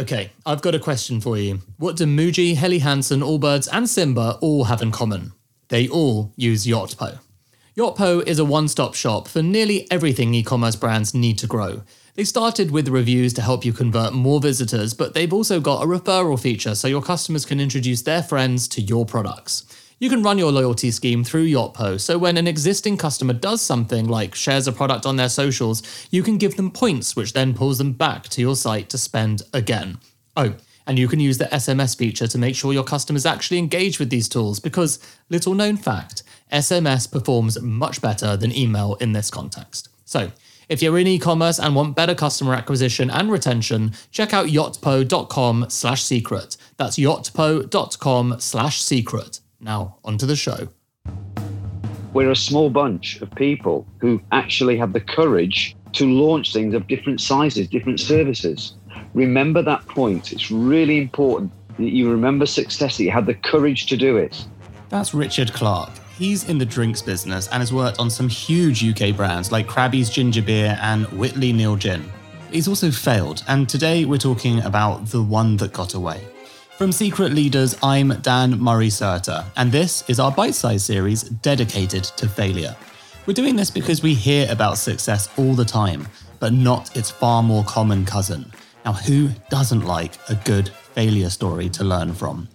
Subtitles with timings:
[0.00, 1.60] Okay, I've got a question for you.
[1.76, 5.32] What do Muji, Helly Hansen, Allbirds, and Simba all have in common?
[5.68, 7.18] They all use Yotpo.
[7.76, 11.82] Yotpo is a one stop shop for nearly everything e commerce brands need to grow.
[12.14, 15.86] They started with reviews to help you convert more visitors, but they've also got a
[15.86, 19.66] referral feature so your customers can introduce their friends to your products.
[20.02, 24.08] You can run your loyalty scheme through Yotpo, so when an existing customer does something
[24.08, 27.76] like shares a product on their socials, you can give them points, which then pulls
[27.76, 29.98] them back to your site to spend again.
[30.38, 30.54] Oh,
[30.86, 34.08] and you can use the SMS feature to make sure your customers actually engage with
[34.08, 34.98] these tools because,
[35.28, 39.90] little known fact, SMS performs much better than email in this context.
[40.06, 40.32] So,
[40.70, 46.02] if you're in e-commerce and want better customer acquisition and retention, check out yotpo.com slash
[46.02, 46.56] secret.
[46.78, 49.40] That's yotpo.com slash secret.
[49.60, 50.68] Now, onto the show.
[52.14, 56.86] We're a small bunch of people who actually have the courage to launch things of
[56.86, 58.74] different sizes, different services.
[59.12, 60.32] Remember that point.
[60.32, 64.44] It's really important that you remember success, that you have the courage to do it.
[64.88, 65.90] That's Richard Clark.
[66.16, 70.10] He's in the drinks business and has worked on some huge UK brands like Crabbie's
[70.10, 72.04] Ginger Beer and Whitley Neill Gin.
[72.50, 76.26] He's also failed, and today we're talking about the one that got away.
[76.80, 82.04] From Secret Leaders, I'm Dan Murray Serter, and this is our bite sized series dedicated
[82.04, 82.74] to failure.
[83.26, 86.08] We're doing this because we hear about success all the time,
[86.38, 88.50] but not its far more common cousin.
[88.86, 92.48] Now, who doesn't like a good failure story to learn from?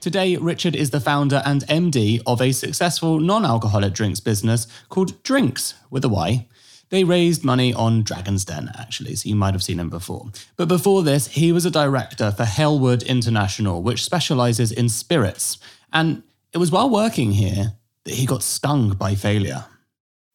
[0.00, 5.22] Today, Richard is the founder and MD of a successful non alcoholic drinks business called
[5.22, 6.46] Drinks with a Y.
[6.90, 10.26] They raised money on Dragon's Den, actually, so you might have seen him before.
[10.56, 15.58] But before this, he was a director for Halewood International, which specializes in spirits.
[15.92, 17.74] And it was while working here
[18.04, 19.64] that he got stung by failure.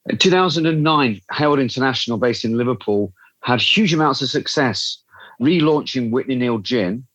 [0.10, 5.04] In 2009, Halewood International, based in Liverpool, had huge amounts of success
[5.42, 7.06] relaunching Whitley Neill Gin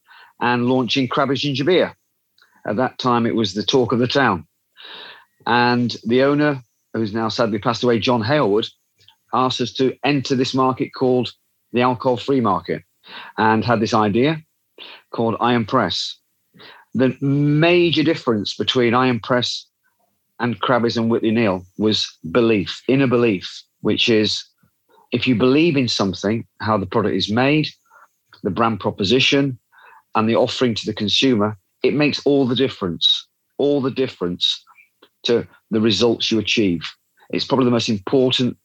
[0.40, 1.96] and launching Crabbie's Ginger Beer.
[2.66, 4.46] At that time, it was the talk of the town.
[5.46, 6.62] And the owner,
[6.92, 8.68] who's now sadly passed away, John Halewood,
[9.32, 11.32] asked us to enter this market called
[11.72, 12.82] the alcohol free market
[13.38, 14.42] and had this idea
[15.10, 16.16] called Iron Press.
[16.94, 19.66] The major difference between Iron Press
[20.40, 24.44] and Crabbie's and Whitley Neill was belief, inner belief, which is
[25.12, 27.68] if you believe in something, how the product is made,
[28.42, 29.58] the brand proposition,
[30.14, 33.26] and the offering to the consumer, it makes all the difference,
[33.58, 34.64] all the difference
[35.24, 36.82] to the results you achieve.
[37.30, 38.56] It's probably the most important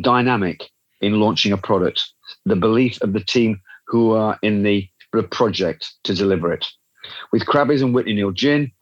[0.00, 0.70] dynamic
[1.00, 2.02] in launching a product,
[2.46, 4.88] the belief of the team who are in the,
[5.30, 6.66] project to deliver it.
[7.32, 8.72] With Crabbie's and Whitley Neill Gin,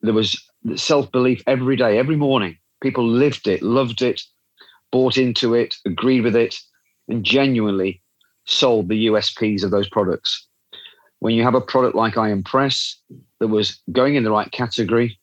[0.00, 0.40] there was
[0.76, 2.56] self belief every day, every morning.
[2.80, 4.22] People lived it, loved it,
[4.92, 6.54] bought into it, agreed with it,
[7.08, 8.00] and genuinely
[8.44, 10.46] sold the USPs of those products.
[11.18, 12.96] When you have a product like Iron Press
[13.40, 15.18] that was going in the right category,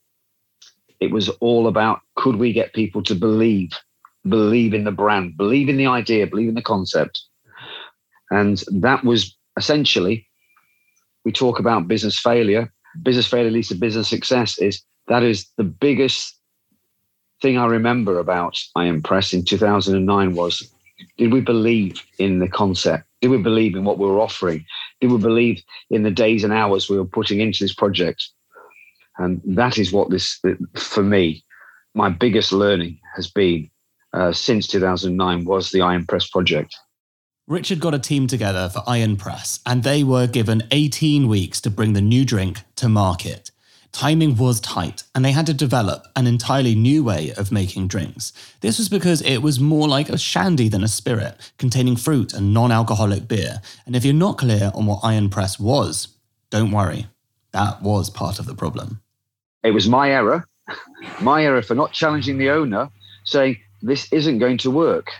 [1.00, 3.72] it was all about could we get people to believe
[4.30, 7.22] believe in the brand, believe in the idea, believe in the concept.
[8.32, 10.28] And that was essentially,
[11.26, 12.72] we talk about business failure.
[13.04, 14.58] Business failure leads to business success.
[14.60, 16.36] Is that is the biggest
[17.42, 20.70] thing I remember about Iron Press in 2009 was
[21.18, 23.06] did we believe in the concept?
[23.22, 24.66] Did we believe in what we were offering?
[25.02, 28.28] Did we believe in the days and hours we were putting into this project?
[29.18, 30.42] And that is what this,
[30.76, 31.44] for me,
[31.94, 33.70] my biggest learning has been
[34.14, 36.76] uh, since 2009 was the Iron Press project.
[37.48, 41.72] Richard got a team together for Iron Press, and they were given 18 weeks to
[41.72, 43.50] bring the new drink to market.
[43.92, 48.34] Timing was tight, and they had to develop an entirely new way of making drinks.
[48.62, 52.54] This was because it was more like a shandy than a spirit, containing fruit and
[52.54, 53.62] non alcoholic beer.
[53.88, 56.10] And if you're not clear on what Iron Press was,
[56.52, 57.08] don't worry,
[57.52, 59.02] that was part of the problem.
[59.64, 60.48] It was my error,
[61.22, 62.90] my error for not challenging the owner,
[63.26, 65.12] saying, this isn't going to work.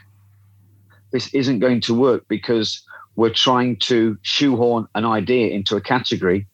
[1.12, 2.84] This isn't going to work because
[3.16, 6.48] we're trying to shoehorn an idea into a category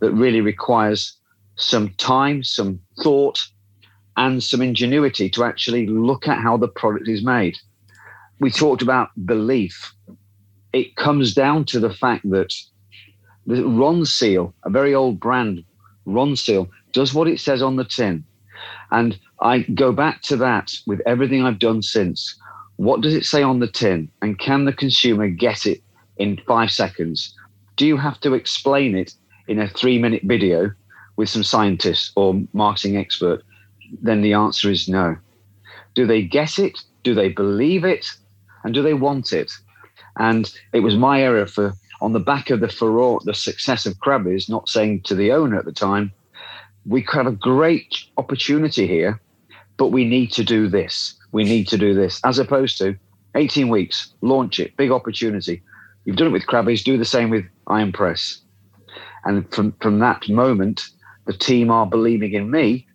[0.00, 1.16] that really requires
[1.56, 3.40] some time, some thought,
[4.16, 7.56] and some ingenuity to actually look at how the product is made.
[8.40, 9.94] We talked about belief.
[10.72, 12.54] It comes down to the fact that
[13.46, 15.64] the Ronseal, a very old brand,
[16.06, 18.24] Ronseal, does what it says on the tin.
[18.90, 22.38] And I go back to that with everything I've done since.
[22.76, 24.10] What does it say on the tin?
[24.20, 25.82] And can the consumer get it
[26.18, 27.34] in five seconds?
[27.76, 29.14] Do you have to explain it
[29.48, 30.70] in a three minute video
[31.16, 33.42] with some scientist or marketing expert?
[34.02, 35.16] Then the answer is no.
[35.94, 36.78] Do they get it?
[37.02, 38.06] Do they believe it?
[38.64, 39.50] And do they want it?
[40.18, 41.72] And it was my error for
[42.02, 45.58] on the back of the furore, the success of Crabbie's, not saying to the owner
[45.58, 46.12] at the time,
[46.86, 49.20] we have a great opportunity here,
[49.80, 51.14] but we need to do this.
[51.32, 52.94] We need to do this, as opposed to
[53.34, 55.62] 18 weeks, launch it, big opportunity.
[56.04, 58.42] You've done it with Crabbie's, do the same with Iron Press.
[59.24, 60.82] And from, from that moment,
[61.24, 62.86] the team are believing in me.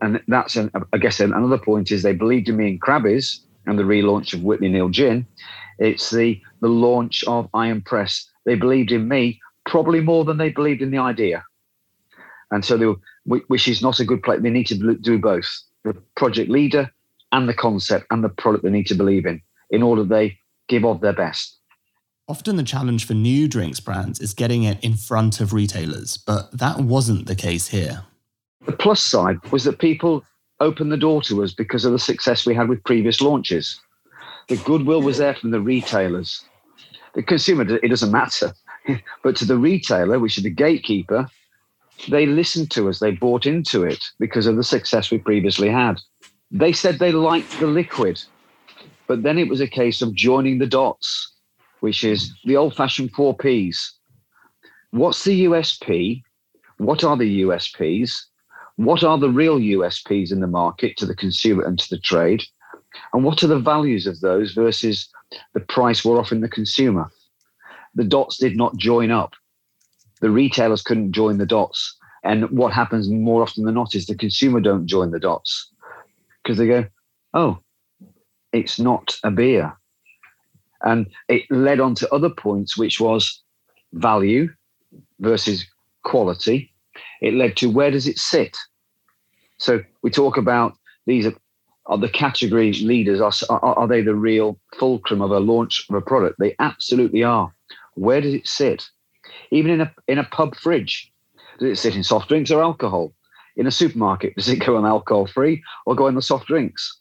[0.00, 3.78] And that's, an, I guess, another point is they believed in me in Crabbie's and
[3.78, 5.24] the relaunch of Whitley Neill Gin.
[5.78, 8.28] It's the the launch of Iron Press.
[8.44, 11.44] They believed in me probably more than they believed in the idea.
[12.50, 14.40] And so they were, which is not a good place.
[14.42, 15.46] They need to do both
[15.92, 16.90] the project leader
[17.32, 19.40] and the concept and the product they need to believe in
[19.70, 20.38] in order they
[20.68, 21.58] give of their best.
[22.28, 26.50] Often the challenge for new drinks brands is getting it in front of retailers, but
[26.58, 28.02] that wasn't the case here.
[28.64, 30.24] The plus side was that people
[30.58, 33.80] opened the door to us because of the success we had with previous launches.
[34.48, 36.44] The goodwill was there from the retailers.
[37.14, 38.52] The consumer, it doesn't matter.
[39.22, 41.28] but to the retailer, which is the gatekeeper,
[42.08, 42.98] they listened to us.
[42.98, 46.00] They bought into it because of the success we previously had.
[46.50, 48.22] They said they liked the liquid,
[49.06, 51.32] but then it was a case of joining the dots,
[51.80, 53.94] which is the old fashioned four Ps.
[54.90, 56.22] What's the USP?
[56.78, 58.12] What are the USPs?
[58.76, 62.42] What are the real USPs in the market to the consumer and to the trade?
[63.12, 65.08] And what are the values of those versus
[65.54, 67.10] the price we're offering the consumer?
[67.94, 69.32] The dots did not join up.
[70.20, 71.96] The retailers couldn't join the dots.
[72.24, 75.70] And what happens more often than not is the consumer don't join the dots
[76.42, 76.86] because they go,
[77.34, 77.58] oh,
[78.52, 79.76] it's not a beer.
[80.82, 83.42] And it led on to other points, which was
[83.92, 84.48] value
[85.20, 85.66] versus
[86.04, 86.72] quality.
[87.20, 88.56] It led to where does it sit?
[89.58, 90.74] So we talk about
[91.06, 91.26] these
[91.86, 95.94] are the category leaders are, are, are they the real fulcrum of a launch of
[95.94, 97.54] a product they absolutely are
[97.94, 98.88] where does it sit
[99.50, 101.12] even in a in a pub fridge.
[101.58, 103.12] Does it sit in soft drinks or alcohol.
[103.56, 107.00] In a supermarket does it go on alcohol free or go on the soft drinks?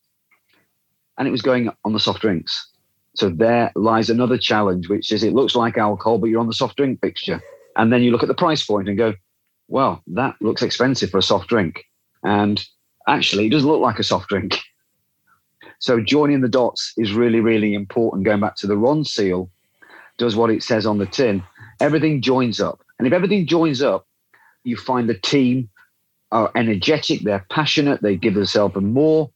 [1.18, 2.72] And it was going on the soft drinks.
[3.16, 6.54] So there lies another challenge which is it looks like alcohol but you're on the
[6.54, 7.42] soft drink fixture.
[7.76, 9.14] And then you look at the price point and go
[9.68, 11.84] well that looks expensive for a soft drink.
[12.24, 12.66] And
[13.08, 14.58] actually it doesn't look like a soft drink.
[15.80, 18.24] So joining the dots is really, really important.
[18.24, 19.50] Going back to the Ronseal,
[20.18, 21.44] does what it says on the tin.
[21.80, 22.82] Everything joins up.
[22.98, 24.08] And if everything joins up,
[24.64, 25.70] you find the team
[26.32, 29.32] are energetic, they're passionate, they give themselves more,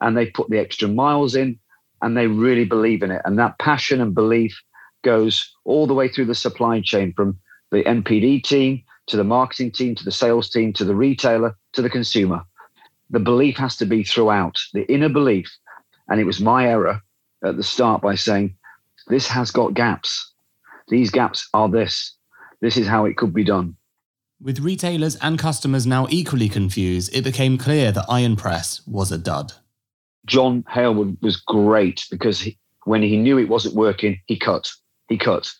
[0.00, 1.58] and they put the extra miles in,
[2.02, 3.22] and they really believe in it.
[3.24, 4.60] And that passion and belief
[5.04, 7.38] goes all the way through the supply chain from
[7.70, 11.82] the NPD team to the marketing team to the sales team to the retailer to
[11.82, 12.44] the consumer
[13.10, 15.50] the belief has to be throughout, the inner belief.
[16.08, 17.00] And it was my error
[17.44, 18.56] at the start by saying,
[19.08, 20.29] this has got gaps.
[20.90, 22.14] These gaps are this.
[22.60, 23.76] This is how it could be done.
[24.42, 29.18] With retailers and customers now equally confused, it became clear that Iron Press was a
[29.18, 29.52] dud.
[30.26, 34.70] John Halewood was great because he, when he knew it wasn't working, he cut.
[35.08, 35.50] He cut.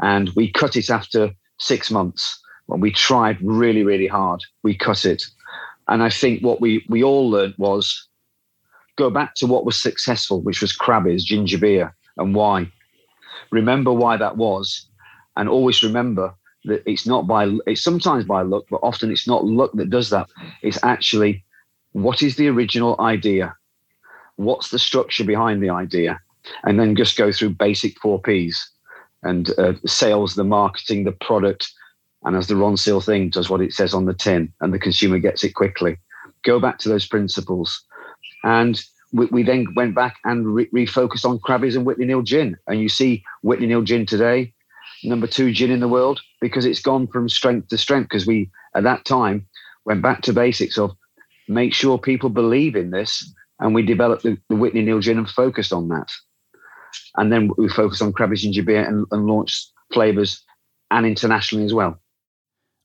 [0.00, 2.40] And we cut it after six months.
[2.66, 5.22] When we tried really, really hard, we cut it.
[5.88, 8.08] And I think what we we all learned was
[8.96, 12.70] go back to what was successful, which was Crabbie's ginger beer, and why.
[13.50, 14.86] Remember why that was,
[15.36, 16.34] and always remember
[16.64, 20.10] that it's not by it's sometimes by luck, but often it's not luck that does
[20.10, 20.28] that.
[20.62, 21.44] It's actually
[21.92, 23.54] what is the original idea,
[24.36, 26.20] what's the structure behind the idea,
[26.64, 28.70] and then just go through basic four Ps
[29.22, 31.70] and uh, sales, the marketing, the product,
[32.24, 35.18] and as the Ronseal thing does what it says on the tin, and the consumer
[35.18, 35.98] gets it quickly.
[36.44, 37.84] Go back to those principles.
[38.44, 38.82] And
[39.12, 42.56] we, we then went back and re- refocused on Crabbie's and Whitley Neill Gin.
[42.66, 44.52] And you see Whitley Neill Gin today,
[45.04, 48.08] number two gin in the world, because it's gone from strength to strength.
[48.08, 49.46] Because we, at that time,
[49.84, 50.92] went back to basics of
[51.48, 53.32] make sure people believe in this.
[53.60, 56.10] And we developed the, the Whitley Neill Gin and focused on that.
[57.16, 60.42] And then we focused on Crabbie's Ginger Beer and, and launched flavors
[60.90, 61.98] and internationally as well.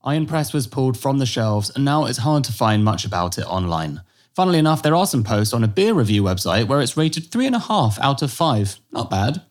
[0.04, 3.38] Iron Press was pulled from the shelves, and now it's hard to find much about
[3.38, 4.02] it online.
[4.38, 7.98] Funnily enough, there are some posts on a beer review website where it's rated 3.5
[7.98, 8.80] out of 5.
[8.92, 9.42] Not bad.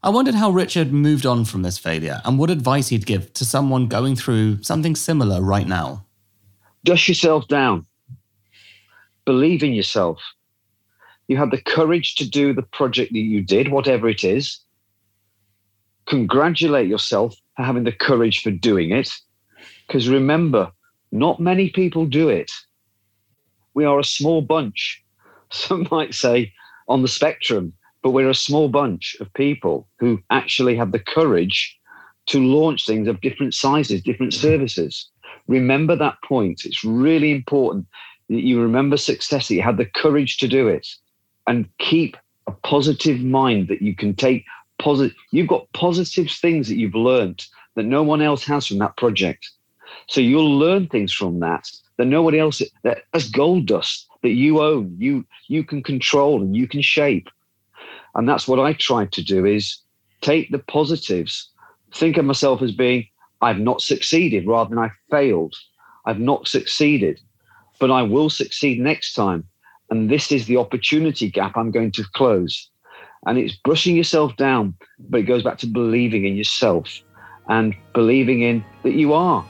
[0.00, 3.44] I wondered how Richard moved on from this failure and what advice he'd give to
[3.44, 6.04] someone going through something similar right now.
[6.84, 7.84] Dust yourself down.
[9.24, 10.20] Believe in yourself.
[11.26, 14.60] You had the courage to do the project that you did, whatever it is.
[16.06, 19.10] Congratulate yourself for having the courage for doing it
[19.88, 20.70] because remember,
[21.10, 22.52] not many people do it.
[23.78, 25.00] We are a small bunch.
[25.50, 26.52] Some might say
[26.88, 31.78] on the spectrum, but we're a small bunch of people who actually have the courage
[32.26, 34.48] to launch things of different sizes, different mm-hmm.
[34.48, 35.08] services.
[35.46, 36.64] Remember that point.
[36.64, 37.86] It's really important
[38.28, 40.88] that you remember success, that you had the courage to do it,
[41.46, 42.16] and keep
[42.48, 44.44] a positive mind that you can take
[44.80, 45.16] positive.
[45.30, 49.48] You've got positive things that you've learned that no one else has from that project.
[50.08, 51.68] So you'll learn things from that
[51.98, 56.56] that nobody else that as gold dust that you own, you you can control and
[56.56, 57.28] you can shape.
[58.14, 59.78] And that's what I try to do is
[60.22, 61.50] take the positives,
[61.94, 63.06] think of myself as being,
[63.42, 65.54] I've not succeeded rather than I failed.
[66.06, 67.20] I've not succeeded,
[67.78, 69.44] but I will succeed next time.
[69.90, 72.70] And this is the opportunity gap I'm going to close.
[73.26, 77.02] And it's brushing yourself down, but it goes back to believing in yourself
[77.48, 79.44] and believing in that you are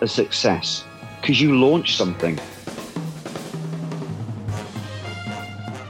[0.00, 0.84] a success
[1.20, 2.38] because you launched something.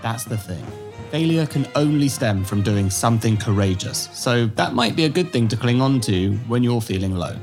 [0.02, 0.64] That's the thing.
[1.10, 5.48] Failure can only stem from doing something courageous, so that might be a good thing
[5.48, 7.36] to cling on to when you're feeling low.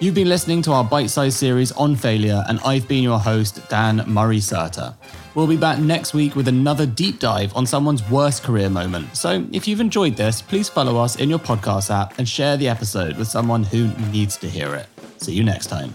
[0.00, 3.66] You've been listening to our bite sized series on failure, and I've been your host,
[3.68, 4.94] Dan Murray Serter.
[5.34, 9.16] We'll be back next week with another deep dive on someone's worst career moment.
[9.16, 12.68] So if you've enjoyed this, please follow us in your podcast app and share the
[12.68, 14.88] episode with someone who needs to hear it.
[15.18, 15.94] See you next time.